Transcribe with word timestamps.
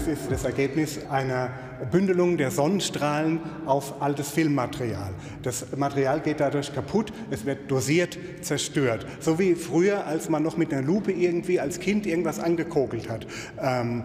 das 0.00 0.18
ist 0.18 0.30
das 0.30 0.44
Ergebnis 0.44 1.00
einer 1.10 1.50
Bündelung 1.90 2.38
der 2.38 2.50
Sonnenstrahlen 2.50 3.40
auf 3.66 4.00
altes 4.00 4.30
Filmmaterial. 4.30 5.12
Das 5.42 5.76
Material 5.76 6.20
geht 6.20 6.40
dadurch 6.40 6.72
kaputt, 6.72 7.12
es 7.30 7.44
wird 7.44 7.70
dosiert 7.70 8.16
zerstört. 8.40 9.04
So 9.20 9.38
wie 9.38 9.54
früher, 9.54 10.06
als 10.06 10.30
man 10.30 10.42
noch 10.42 10.56
mit 10.56 10.72
einer 10.72 10.80
Lupe 10.82 11.12
irgendwie 11.12 11.60
als 11.60 11.80
Kind 11.80 12.06
irgendwas 12.06 12.38
angekokelt 12.38 13.10
hat. 13.10 13.26
Ähm, 13.60 14.04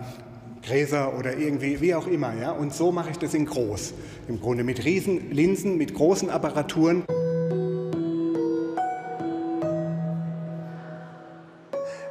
Gräser 0.64 1.18
oder 1.18 1.38
irgendwie, 1.38 1.80
wie 1.80 1.96
auch 1.96 2.08
immer. 2.08 2.34
Ja? 2.34 2.52
Und 2.52 2.74
so 2.74 2.92
mache 2.92 3.12
ich 3.12 3.18
das 3.18 3.34
in 3.34 3.46
groß. 3.46 3.94
Im 4.28 4.42
Grunde 4.42 4.66
mit 4.66 4.84
riesen 4.84 5.32
Linsen, 5.32 5.78
mit 5.78 5.94
großen 5.94 6.30
Apparaturen. 6.30 7.04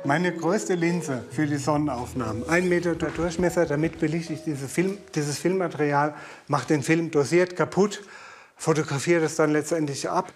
Meine 0.07 0.33
größte 0.33 0.75
Linse 0.75 1.25
für 1.31 1.47
die 1.47 1.57
Sonnenaufnahmen, 1.57 2.47
ein 2.47 2.69
Meter 2.69 2.95
Durchmesser, 2.95 3.65
damit 3.65 3.99
belichte 3.99 4.35
ich 4.35 4.45
diese 4.45 4.69
Film, 4.69 4.99
dieses 5.15 5.39
Filmmaterial, 5.39 6.15
mache 6.47 6.67
den 6.67 6.83
Film 6.83 7.11
dosiert 7.11 7.57
kaputt, 7.57 8.03
fotografiere 8.55 9.23
das 9.23 9.37
dann 9.37 9.51
letztendlich 9.53 10.07
ab. 10.07 10.31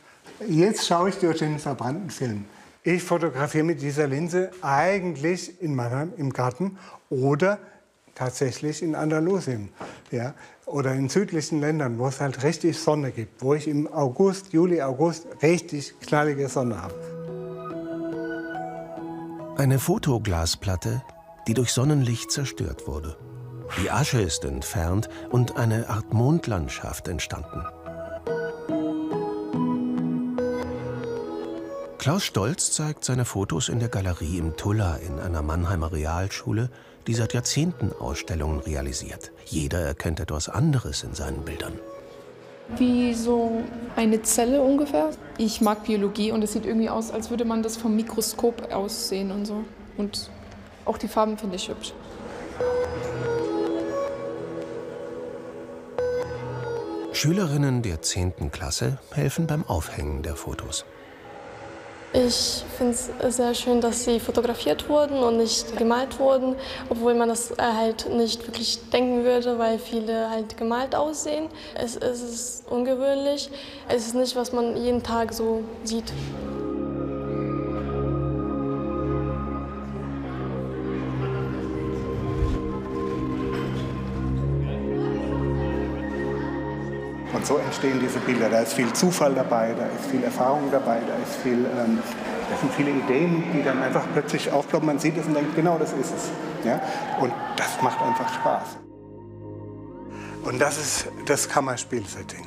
Jetzt 0.48 0.86
schaue 0.86 1.10
ich 1.10 1.16
durch 1.16 1.40
den 1.40 1.58
verbrannten 1.58 2.08
Film. 2.08 2.46
Ich 2.82 3.02
fotografiere 3.02 3.64
mit 3.64 3.82
dieser 3.82 4.06
Linse 4.06 4.52
eigentlich 4.62 5.60
in 5.60 5.74
Mannheim 5.74 6.14
im 6.16 6.32
Garten 6.32 6.78
oder 7.10 7.58
tatsächlich 8.14 8.82
in 8.82 8.94
Andalusien 8.94 9.68
ja, 10.10 10.32
oder 10.64 10.94
in 10.94 11.10
südlichen 11.10 11.60
Ländern, 11.60 11.98
wo 11.98 12.08
es 12.08 12.22
halt 12.22 12.42
richtig 12.42 12.78
Sonne 12.78 13.10
gibt, 13.10 13.42
wo 13.42 13.52
ich 13.52 13.68
im 13.68 13.86
August, 13.92 14.50
Juli, 14.54 14.80
August 14.80 15.26
richtig 15.42 16.00
knallige 16.00 16.48
Sonne 16.48 16.80
habe. 16.80 17.17
Eine 19.58 19.80
Fotoglasplatte, 19.80 21.02
die 21.48 21.54
durch 21.54 21.72
Sonnenlicht 21.72 22.30
zerstört 22.30 22.86
wurde. 22.86 23.16
Die 23.82 23.90
Asche 23.90 24.20
ist 24.20 24.44
entfernt 24.44 25.08
und 25.30 25.56
eine 25.56 25.88
Art 25.88 26.12
Mondlandschaft 26.12 27.08
entstanden. 27.08 27.64
Klaus 31.98 32.22
Stolz 32.22 32.70
zeigt 32.70 33.04
seine 33.04 33.24
Fotos 33.24 33.68
in 33.68 33.80
der 33.80 33.88
Galerie 33.88 34.38
im 34.38 34.56
Tulla 34.56 34.94
in 34.94 35.18
einer 35.18 35.42
Mannheimer 35.42 35.90
Realschule, 35.90 36.70
die 37.08 37.14
seit 37.14 37.34
Jahrzehnten 37.34 37.92
Ausstellungen 37.92 38.60
realisiert. 38.60 39.32
Jeder 39.44 39.80
erkennt 39.80 40.20
etwas 40.20 40.48
anderes 40.48 41.02
in 41.02 41.14
seinen 41.14 41.44
Bildern. 41.44 41.72
Wie 42.76 43.14
so 43.14 43.62
eine 43.96 44.22
Zelle 44.22 44.60
ungefähr. 44.60 45.10
Ich 45.38 45.60
mag 45.60 45.84
Biologie 45.84 46.32
und 46.32 46.42
es 46.44 46.52
sieht 46.52 46.66
irgendwie 46.66 46.90
aus, 46.90 47.10
als 47.10 47.30
würde 47.30 47.44
man 47.44 47.62
das 47.62 47.76
vom 47.76 47.96
Mikroskop 47.96 48.72
aussehen 48.72 49.30
und 49.30 49.46
so. 49.46 49.64
Und 49.96 50.30
auch 50.84 50.98
die 50.98 51.08
Farben 51.08 51.38
finde 51.38 51.56
ich 51.56 51.68
hübsch. 51.68 51.92
Schülerinnen 57.12 57.82
der 57.82 58.00
10. 58.00 58.52
Klasse 58.52 58.98
helfen 59.12 59.48
beim 59.48 59.64
Aufhängen 59.64 60.22
der 60.22 60.36
Fotos. 60.36 60.84
Ich 62.12 62.64
finde 62.78 62.94
es 62.94 63.36
sehr 63.36 63.54
schön, 63.54 63.82
dass 63.82 64.04
sie 64.04 64.18
fotografiert 64.18 64.88
wurden 64.88 65.18
und 65.18 65.36
nicht 65.36 65.76
gemalt 65.76 66.18
wurden, 66.18 66.56
obwohl 66.88 67.14
man 67.14 67.28
das 67.28 67.52
halt 67.58 68.08
nicht 68.08 68.46
wirklich 68.46 68.78
denken 68.90 69.24
würde, 69.24 69.58
weil 69.58 69.78
viele 69.78 70.30
halt 70.30 70.56
gemalt 70.56 70.94
aussehen. 70.94 71.48
Es, 71.74 71.96
es 71.96 72.22
ist 72.22 72.64
ungewöhnlich. 72.70 73.50
Es 73.88 74.06
ist 74.06 74.14
nicht, 74.14 74.34
was 74.36 74.52
man 74.52 74.76
jeden 74.76 75.02
Tag 75.02 75.34
so 75.34 75.62
sieht. 75.84 76.10
Und 87.38 87.46
so 87.46 87.56
entstehen 87.58 88.00
diese 88.00 88.18
Bilder. 88.18 88.48
Da 88.48 88.62
ist 88.62 88.72
viel 88.72 88.92
Zufall 88.92 89.32
dabei, 89.32 89.72
da 89.72 89.86
ist 89.86 90.10
viel 90.10 90.24
Erfahrung 90.24 90.72
dabei, 90.72 90.98
da, 91.06 91.14
ist 91.22 91.36
viel, 91.40 91.66
ähm, 91.66 92.00
da 92.50 92.56
sind 92.60 92.72
viele 92.74 92.90
Ideen, 92.90 93.44
die 93.54 93.62
dann 93.62 93.80
einfach 93.80 94.04
plötzlich 94.12 94.50
aufploppen. 94.50 94.88
Man 94.88 94.98
sieht 94.98 95.16
es 95.16 95.24
und 95.24 95.34
denkt, 95.34 95.54
genau 95.54 95.78
das 95.78 95.92
ist 95.92 96.12
es. 96.16 96.30
Ja? 96.64 96.82
Und 97.20 97.32
das 97.54 97.80
macht 97.80 98.02
einfach 98.02 98.28
Spaß. 98.34 98.78
Und 100.42 100.58
das 100.58 100.78
ist 100.78 101.08
das 101.26 101.48
Kammerspielsetting. 101.48 102.44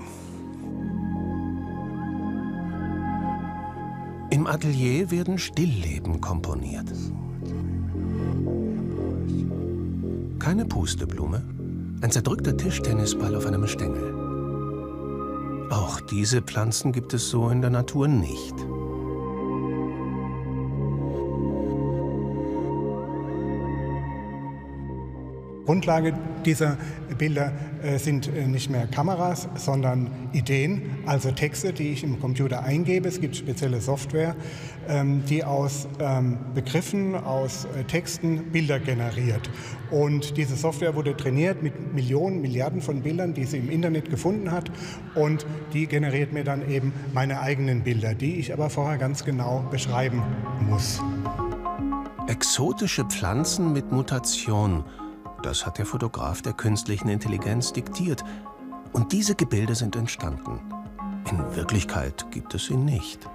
Im 4.30 4.46
Atelier 4.46 5.10
werden 5.10 5.38
Stillleben 5.38 6.20
komponiert. 6.20 6.92
Keine 10.40 10.66
Pusteblume, 10.66 11.44
ein 12.02 12.12
zerdrückter 12.12 12.58
Tischtennisball 12.58 13.36
auf 13.36 13.46
einem 13.46 13.68
Stängel. 13.68 14.21
Auch 15.72 16.02
diese 16.02 16.42
Pflanzen 16.42 16.92
gibt 16.92 17.14
es 17.14 17.30
so 17.30 17.48
in 17.48 17.62
der 17.62 17.70
Natur 17.70 18.10
nicht. 18.10 18.54
Grundlage 25.66 26.14
dieser 26.46 26.78
Bilder 27.18 27.52
äh, 27.84 27.98
sind 27.98 28.28
äh, 28.28 28.48
nicht 28.48 28.70
mehr 28.70 28.88
Kameras, 28.88 29.48
sondern 29.56 30.10
Ideen, 30.34 30.82
also 31.06 31.32
Texte, 31.32 31.72
die 31.74 31.92
ich 31.92 32.04
im 32.04 32.20
Computer 32.20 32.64
eingebe. 32.64 33.08
Es 33.08 33.22
gibt 33.22 33.36
spezielle 33.36 33.80
Software, 33.80 34.36
ähm, 34.88 35.24
die 35.30 35.44
aus 35.44 35.88
ähm, 36.00 36.38
Begriffen, 36.56 37.16
aus 37.16 37.66
äh, 37.66 37.84
Texten 37.84 38.52
Bilder 38.52 38.80
generiert. 38.80 39.50
Und 39.92 40.38
diese 40.38 40.56
Software 40.56 40.96
wurde 40.96 41.16
trainiert 41.16 41.62
mit 41.62 41.94
Millionen, 41.94 42.42
Milliarden 42.42 42.82
von 42.82 43.02
Bildern, 43.02 43.34
die 43.34 43.46
sie 43.46 43.58
im 43.58 43.70
Internet 43.70 44.10
gefunden 44.10 44.52
hat. 44.52 44.72
Und 45.16 45.46
die 45.74 45.86
generiert 45.88 46.34
mir 46.34 46.44
dann 46.44 46.68
eben 46.70 46.94
meine 47.14 47.40
eigenen 47.40 47.84
Bilder, 47.84 48.16
die 48.16 48.36
ich 48.36 48.54
aber 48.54 48.70
vorher 48.70 48.98
ganz 48.98 49.26
genau 49.26 49.64
beschreiben 49.70 50.24
muss. 50.62 51.02
Exotische 52.28 53.04
Pflanzen 53.06 53.74
mit 53.74 53.92
Mutation– 53.92 54.84
das 55.42 55.66
hat 55.66 55.78
der 55.78 55.86
Fotograf 55.86 56.42
der 56.42 56.54
künstlichen 56.54 57.10
Intelligenz 57.10 57.74
diktiert. 57.74 58.24
Und 58.94 59.12
diese 59.12 59.36
Gebilde 59.36 59.76
sind 59.76 59.96
entstanden. 59.96 60.60
In 61.30 61.56
Wirklichkeit 61.56 62.26
gibt 62.32 62.54
es 62.54 62.66
sie 62.66 62.76
nicht. 62.76 63.28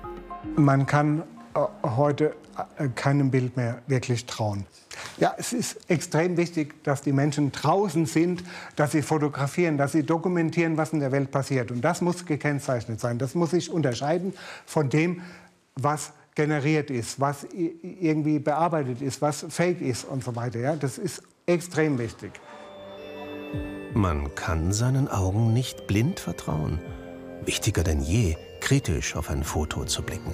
Man 0.56 0.86
kann 0.86 1.22
äh, 1.54 1.60
heute 1.82 2.36
äh, 2.78 2.88
keinem 2.88 3.30
Bild 3.30 3.56
mehr 3.56 3.82
wirklich 3.86 4.26
trauen. 4.26 4.66
Ja, 5.18 5.34
es 5.36 5.52
ist 5.52 5.90
extrem 5.90 6.36
wichtig, 6.36 6.82
dass 6.84 7.02
die 7.02 7.12
Menschen 7.12 7.52
draußen 7.52 8.06
sind, 8.06 8.44
dass 8.76 8.92
sie 8.92 9.02
fotografieren, 9.02 9.78
dass 9.78 9.92
sie 9.92 10.02
dokumentieren, 10.02 10.76
was 10.76 10.92
in 10.92 11.00
der 11.00 11.12
Welt 11.12 11.30
passiert. 11.30 11.70
Und 11.70 11.82
das 11.82 12.00
muss 12.00 12.24
gekennzeichnet 12.24 13.00
sein. 13.00 13.18
Das 13.18 13.34
muss 13.34 13.50
sich 13.50 13.70
unterscheiden 13.70 14.34
von 14.64 14.88
dem, 14.88 15.22
was 15.74 16.12
generiert 16.34 16.90
ist, 16.90 17.18
was 17.18 17.46
irgendwie 17.54 18.38
bearbeitet 18.38 19.00
ist, 19.00 19.22
was 19.22 19.46
fake 19.48 19.80
ist 19.80 20.04
und 20.04 20.22
so 20.22 20.36
weiter. 20.36 20.58
Ja, 20.60 20.76
das 20.76 20.98
ist 20.98 21.22
extrem 21.46 21.98
wichtig. 21.98 22.32
Man 23.94 24.34
kann 24.34 24.72
seinen 24.72 25.08
Augen 25.08 25.52
nicht 25.52 25.86
blind 25.86 26.20
vertrauen. 26.20 26.80
Wichtiger 27.44 27.84
denn 27.84 28.02
je, 28.02 28.36
kritisch 28.60 29.14
auf 29.14 29.30
ein 29.30 29.44
Foto 29.44 29.84
zu 29.84 30.02
blicken. 30.02 30.32